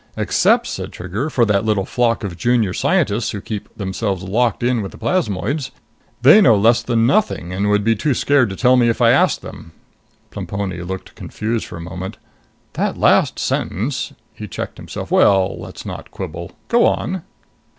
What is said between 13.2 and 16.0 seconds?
sentence" He checked himself. "Well, let's